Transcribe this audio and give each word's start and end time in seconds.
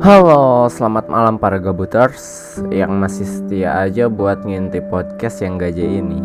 Halo, 0.00 0.64
selamat 0.72 1.12
malam 1.12 1.36
para 1.36 1.60
gabuters 1.60 2.56
yang 2.72 2.96
masih 3.04 3.28
setia 3.28 3.84
aja 3.84 4.08
buat 4.08 4.48
ngintip 4.48 4.88
podcast 4.88 5.44
yang 5.44 5.60
gaje 5.60 5.84
ini. 5.84 6.24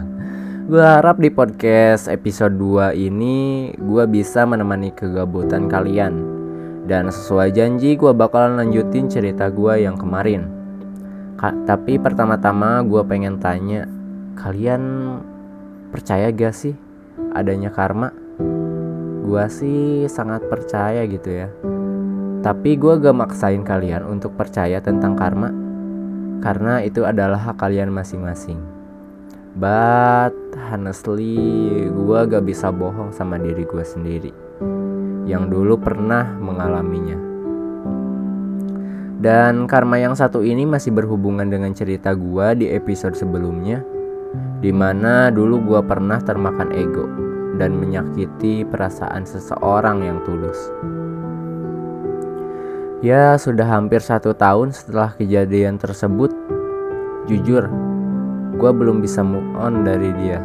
gue 0.72 0.80
harap 0.80 1.20
di 1.20 1.28
podcast 1.28 2.08
episode 2.08 2.56
2 2.56 2.96
ini 2.96 3.68
gue 3.76 4.04
bisa 4.08 4.48
menemani 4.48 4.96
kegabutan 4.96 5.68
kalian. 5.68 6.24
Dan 6.88 7.12
sesuai 7.12 7.52
janji 7.52 8.00
gue 8.00 8.16
bakalan 8.16 8.56
lanjutin 8.56 9.12
cerita 9.12 9.52
gue 9.52 9.84
yang 9.84 10.00
kemarin. 10.00 10.48
Ka 11.36 11.52
tapi 11.68 12.00
pertama-tama 12.00 12.80
gue 12.80 13.04
pengen 13.04 13.36
tanya, 13.36 13.84
kalian 14.40 15.20
percaya 15.92 16.32
gak 16.32 16.56
sih 16.56 16.72
adanya 17.36 17.68
karma? 17.68 18.08
Gue 19.20 19.44
sih 19.52 20.08
sangat 20.08 20.48
percaya 20.48 21.04
gitu 21.04 21.28
ya 21.28 21.52
tapi 22.42 22.74
gue 22.74 22.98
gak 22.98 23.14
maksain 23.14 23.62
kalian 23.62 24.02
untuk 24.02 24.34
percaya 24.34 24.82
tentang 24.82 25.14
karma. 25.14 25.54
Karena 26.42 26.82
itu 26.82 27.06
adalah 27.06 27.38
hak 27.38 27.54
kalian 27.54 27.94
masing-masing. 27.94 28.58
But 29.54 30.34
honestly 30.58 31.38
gue 31.86 32.18
gak 32.26 32.42
bisa 32.42 32.74
bohong 32.74 33.14
sama 33.14 33.38
diri 33.38 33.62
gue 33.62 33.86
sendiri. 33.86 34.34
Yang 35.22 35.54
dulu 35.54 35.74
pernah 35.78 36.34
mengalaminya. 36.34 37.14
Dan 39.22 39.70
karma 39.70 40.02
yang 40.02 40.18
satu 40.18 40.42
ini 40.42 40.66
masih 40.66 40.90
berhubungan 40.90 41.46
dengan 41.46 41.70
cerita 41.78 42.10
gue 42.10 42.58
di 42.58 42.66
episode 42.74 43.14
sebelumnya 43.14 43.78
Di 44.58 44.74
mana 44.74 45.30
dulu 45.30 45.62
gue 45.62 45.80
pernah 45.86 46.18
termakan 46.18 46.74
ego 46.74 47.06
Dan 47.54 47.78
menyakiti 47.78 48.66
perasaan 48.66 49.22
seseorang 49.22 50.02
yang 50.02 50.18
tulus 50.26 50.58
Ya, 53.02 53.34
sudah 53.34 53.66
hampir 53.66 53.98
satu 53.98 54.30
tahun 54.30 54.70
setelah 54.70 55.10
kejadian 55.18 55.74
tersebut. 55.74 56.30
Jujur, 57.26 57.66
gue 58.54 58.70
belum 58.70 59.02
bisa 59.02 59.26
move 59.26 59.58
on 59.58 59.82
dari 59.82 60.14
dia. 60.22 60.38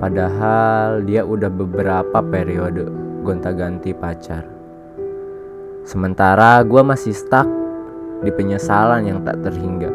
Padahal 0.00 1.04
dia 1.04 1.28
udah 1.28 1.52
beberapa 1.52 2.24
periode 2.24 2.88
gonta-ganti 3.20 3.92
pacar. 3.92 4.48
Sementara 5.84 6.64
gue 6.64 6.80
masih 6.80 7.12
stuck 7.12 7.44
di 8.24 8.32
penyesalan 8.32 9.04
yang 9.04 9.20
tak 9.20 9.36
terhingga. 9.44 9.92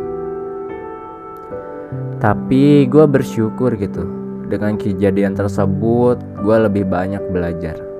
Tapi 2.21 2.85
gue 2.85 3.05
bersyukur 3.09 3.73
gitu. 3.81 4.05
Dengan 4.45 4.77
kejadian 4.77 5.33
tersebut, 5.33 6.21
gue 6.21 6.57
lebih 6.69 6.85
banyak 6.85 7.33
belajar 7.33 7.90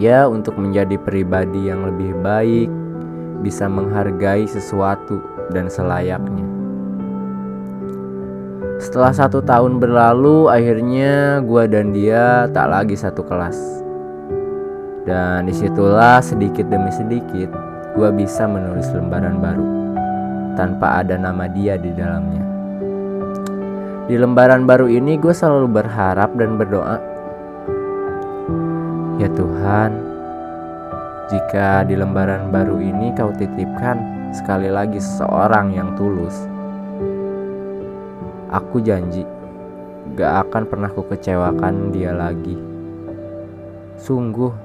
ya 0.00 0.24
untuk 0.24 0.56
menjadi 0.56 0.96
pribadi 0.96 1.68
yang 1.68 1.84
lebih 1.84 2.16
baik, 2.24 2.72
bisa 3.44 3.68
menghargai 3.68 4.48
sesuatu 4.48 5.20
dan 5.52 5.68
selayaknya. 5.68 6.48
Setelah 8.80 9.12
satu 9.12 9.44
tahun 9.44 9.76
berlalu, 9.76 10.48
akhirnya 10.48 11.44
gue 11.44 11.68
dan 11.68 11.92
dia 11.92 12.48
tak 12.48 12.72
lagi 12.72 12.96
satu 12.96 13.20
kelas. 13.20 13.84
Dan 15.04 15.44
di 15.44 15.52
situlah 15.52 16.24
sedikit 16.24 16.64
demi 16.72 16.88
sedikit 16.88 17.52
gue 17.92 18.08
bisa 18.16 18.48
menulis 18.48 18.88
lembaran 18.96 19.36
baru 19.36 19.68
tanpa 20.56 21.04
ada 21.04 21.20
nama 21.20 21.44
dia 21.44 21.76
di 21.76 21.92
dalamnya. 21.92 22.40
Di 24.08 24.16
lembaran 24.16 24.64
baru 24.64 24.88
ini 24.88 25.20
gue 25.20 25.30
selalu 25.30 25.68
berharap 25.70 26.32
dan 26.40 26.56
berdoa 26.56 27.09
Ya 29.20 29.28
Tuhan, 29.36 30.00
jika 31.28 31.84
di 31.84 31.92
lembaran 31.92 32.48
baru 32.48 32.80
ini 32.80 33.12
kau 33.12 33.28
titipkan 33.36 34.00
sekali 34.32 34.72
lagi 34.72 34.96
seseorang 34.96 35.76
yang 35.76 35.92
tulus, 35.92 36.48
aku 38.48 38.80
janji 38.80 39.28
gak 40.16 40.48
akan 40.48 40.64
pernah 40.64 40.88
ku 40.88 41.04
kecewakan 41.04 41.92
dia 41.92 42.16
lagi. 42.16 42.56
Sungguh, 44.00 44.56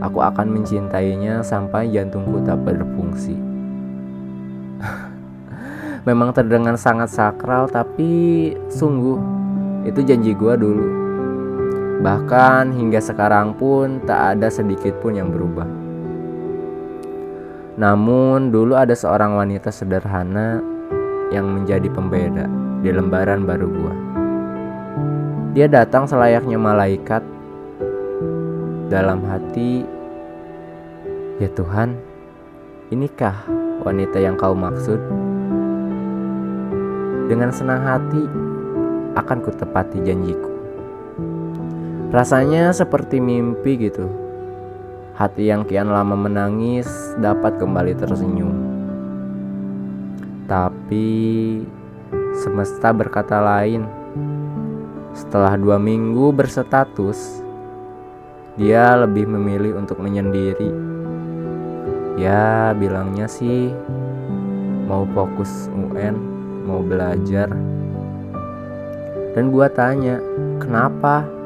aku 0.00 0.18
akan 0.24 0.48
mencintainya 0.48 1.44
sampai 1.44 1.92
jantungku 1.92 2.40
tak 2.48 2.56
berfungsi. 2.56 3.36
Memang 6.08 6.32
terdengar 6.32 6.80
sangat 6.80 7.12
sakral, 7.12 7.68
tapi 7.68 8.48
sungguh 8.72 9.20
itu 9.84 10.00
janji 10.08 10.32
gua 10.32 10.56
dulu. 10.56 11.01
Bahkan 12.02 12.74
hingga 12.74 12.98
sekarang 12.98 13.54
pun 13.54 14.02
tak 14.02 14.34
ada 14.34 14.50
sedikit 14.50 14.98
pun 14.98 15.14
yang 15.14 15.30
berubah. 15.30 15.70
Namun 17.78 18.50
dulu 18.50 18.74
ada 18.74 18.90
seorang 18.90 19.38
wanita 19.38 19.70
sederhana 19.70 20.58
yang 21.30 21.46
menjadi 21.48 21.86
pembeda 21.88 22.50
di 22.82 22.90
lembaran 22.90 23.46
baru 23.46 23.66
gua. 23.70 23.94
Dia 25.54 25.70
datang 25.70 26.10
selayaknya 26.10 26.58
malaikat 26.58 27.22
dalam 28.90 29.22
hati, 29.24 29.86
"Ya 31.38 31.48
Tuhan, 31.54 31.96
inikah 32.90 33.46
wanita 33.86 34.18
yang 34.18 34.34
kau 34.34 34.58
maksud?" 34.58 34.98
Dengan 37.30 37.54
senang 37.54 37.86
hati 37.86 38.26
akan 39.16 39.38
kutepati 39.40 40.02
janjiku. 40.04 40.51
Rasanya 42.12 42.76
seperti 42.76 43.24
mimpi 43.24 43.88
gitu. 43.88 44.04
Hati 45.16 45.48
yang 45.48 45.64
kian 45.64 45.88
lama 45.88 46.12
menangis 46.12 46.84
dapat 47.16 47.56
kembali 47.56 47.96
tersenyum. 47.96 48.52
Tapi 50.44 51.08
semesta 52.36 52.92
berkata 52.92 53.40
lain. 53.40 53.88
Setelah 55.16 55.56
dua 55.56 55.80
minggu 55.80 56.36
berstatus, 56.36 57.40
dia 58.60 58.92
lebih 58.92 59.24
memilih 59.24 59.80
untuk 59.80 59.96
menyendiri. 59.96 60.68
Ya, 62.20 62.76
bilangnya 62.76 63.24
sih 63.24 63.72
mau 64.84 65.08
fokus 65.16 65.72
UN, 65.72 66.20
mau 66.68 66.84
belajar. 66.84 67.48
Dan 69.32 69.48
gua 69.48 69.72
tanya, 69.72 70.20
kenapa? 70.60 71.40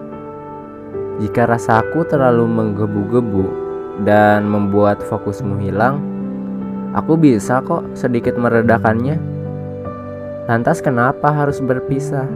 Jika 1.17 1.49
rasaku 1.49 2.05
terlalu 2.05 2.45
menggebu-gebu 2.45 3.47
dan 4.05 4.45
membuat 4.45 5.01
fokusmu 5.01 5.57
hilang, 5.65 5.97
aku 6.93 7.17
bisa 7.17 7.65
kok 7.65 7.89
sedikit 7.97 8.37
meredakannya. 8.37 9.17
Lantas 10.45 10.85
kenapa 10.85 11.33
harus 11.33 11.57
berpisah? 11.65 12.29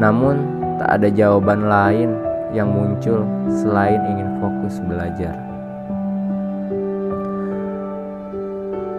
Namun 0.00 0.40
tak 0.80 0.96
ada 0.96 1.08
jawaban 1.12 1.68
lain 1.68 2.16
yang 2.56 2.72
muncul 2.72 3.28
selain 3.52 4.00
ingin 4.00 4.40
fokus 4.40 4.80
belajar. 4.88 5.36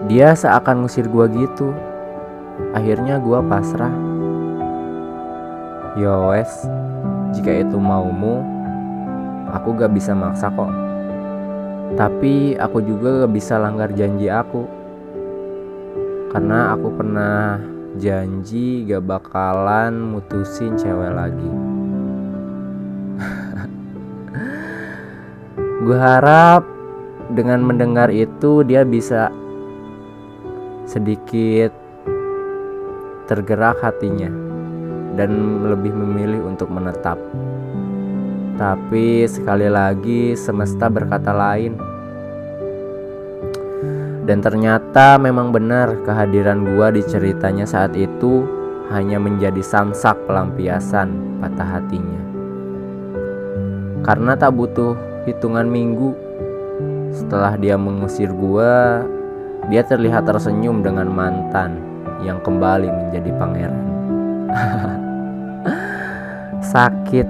Dia 0.06 0.38
seakan 0.38 0.86
ngusir 0.86 1.10
gua 1.10 1.26
gitu. 1.26 1.74
Akhirnya 2.78 3.18
gua 3.18 3.42
pasrah. 3.42 4.05
Yo 5.96 6.28
wes, 6.28 6.52
jika 7.32 7.64
itu 7.64 7.80
maumu, 7.80 8.44
aku 9.48 9.80
gak 9.80 9.96
bisa 9.96 10.12
maksa 10.12 10.52
kok. 10.52 10.68
Tapi 11.96 12.60
aku 12.60 12.84
juga 12.84 13.24
gak 13.24 13.32
bisa 13.32 13.56
langgar 13.56 13.96
janji 13.96 14.28
aku. 14.28 14.68
Karena 16.36 16.76
aku 16.76 17.00
pernah 17.00 17.64
janji 17.96 18.84
gak 18.92 19.08
bakalan 19.08 20.20
mutusin 20.20 20.76
cewek 20.76 21.16
lagi. 21.16 21.52
Gue 25.88 25.96
harap 25.96 26.68
dengan 27.32 27.64
mendengar 27.64 28.12
itu 28.12 28.68
dia 28.68 28.84
bisa 28.84 29.32
sedikit 30.84 31.72
tergerak 33.32 33.80
hatinya 33.80 34.45
dan 35.16 35.64
lebih 35.66 35.92
memilih 35.96 36.44
untuk 36.46 36.70
menetap. 36.70 37.18
Tapi 38.56 39.28
sekali 39.28 39.68
lagi 39.68 40.32
semesta 40.36 40.88
berkata 40.88 41.36
lain. 41.36 41.76
Dan 44.26 44.42
ternyata 44.42 45.20
memang 45.20 45.52
benar 45.52 46.02
kehadiran 46.08 46.64
gua 46.64 46.90
di 46.90 47.04
ceritanya 47.04 47.68
saat 47.68 47.94
itu 48.00 48.48
hanya 48.90 49.20
menjadi 49.20 49.60
samsak 49.60 50.16
pelampiasan 50.24 51.40
patah 51.44 51.68
hatinya. 51.78 52.22
Karena 54.08 54.38
tak 54.40 54.56
butuh 54.56 54.96
hitungan 55.28 55.68
minggu 55.68 56.16
setelah 57.12 57.60
dia 57.60 57.76
mengusir 57.76 58.32
gua, 58.32 59.04
dia 59.68 59.84
terlihat 59.84 60.26
tersenyum 60.26 60.80
dengan 60.80 61.12
mantan 61.12 61.82
yang 62.24 62.40
kembali 62.40 62.88
menjadi 62.88 63.30
pangeran. 63.36 63.86
sakit 66.76 67.28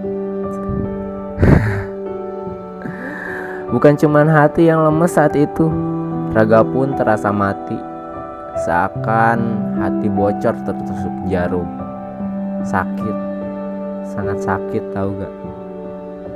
Bukan 3.69 3.94
cuman 4.00 4.25
hati 4.30 4.71
yang 4.71 4.88
lemes 4.88 5.19
saat 5.19 5.36
itu, 5.36 5.68
raga 6.31 6.63
pun 6.63 6.95
terasa 6.95 7.27
mati. 7.27 7.75
Seakan 8.63 9.39
hati 9.83 10.07
bocor 10.07 10.56
tertusuk 10.63 11.15
jarum. 11.27 11.68
Sakit, 12.63 13.18
sangat 14.15 14.39
sakit 14.47 14.83
tahu 14.95 15.09
gak? 15.19 15.33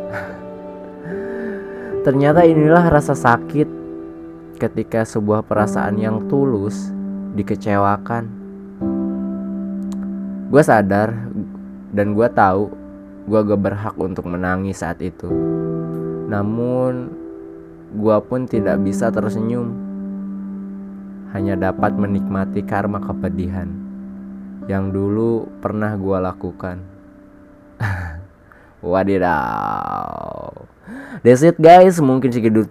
Ternyata 2.06 2.44
inilah 2.44 2.92
rasa 2.92 3.16
sakit 3.16 3.70
ketika 4.60 5.08
sebuah 5.08 5.48
perasaan 5.48 5.96
yang 5.96 6.28
tulus 6.28 6.92
dikecewakan. 7.40 8.28
Gue 10.52 10.64
sadar 10.66 11.16
dan 11.96 12.12
gue 12.18 12.28
tahu 12.36 12.79
gue 13.30 13.46
gak 13.46 13.62
berhak 13.62 13.96
untuk 14.02 14.26
menangis 14.26 14.82
saat 14.82 14.98
itu. 15.06 15.30
Namun 16.26 17.14
gue 17.94 18.18
pun 18.26 18.50
tidak 18.50 18.82
bisa 18.82 19.14
tersenyum. 19.14 19.70
Hanya 21.30 21.54
dapat 21.54 21.94
menikmati 21.94 22.66
karma 22.66 22.98
kepedihan 22.98 23.70
yang 24.66 24.90
dulu 24.90 25.46
pernah 25.62 25.94
gue 25.94 26.18
lakukan. 26.18 26.82
Wadidaw. 28.82 30.66
That's 31.22 31.46
it 31.46 31.62
guys, 31.62 32.02
mungkin 32.02 32.34
segitu 32.34 32.66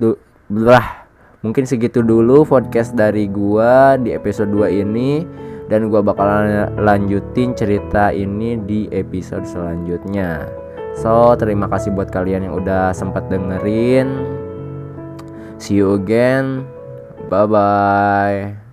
belah. 0.51 1.07
Mungkin 1.39 1.71
segitu 1.71 2.03
dulu 2.03 2.43
podcast 2.43 2.99
dari 2.99 3.31
gua 3.31 3.95
di 3.95 4.11
episode 4.11 4.51
2 4.51 4.83
ini 4.83 5.23
dan 5.69 5.93
gua 5.93 6.01
bakalan 6.01 6.73
lanjutin 6.81 7.53
cerita 7.53 8.11
ini 8.13 8.57
di 8.65 8.89
episode 8.93 9.45
selanjutnya. 9.45 10.49
So, 10.99 11.39
terima 11.39 11.71
kasih 11.71 11.95
buat 11.95 12.11
kalian 12.11 12.51
yang 12.51 12.59
udah 12.59 12.91
sempat 12.91 13.31
dengerin. 13.31 14.09
See 15.63 15.79
you 15.79 15.95
again. 15.95 16.67
Bye 17.31 17.47
bye. 17.47 18.68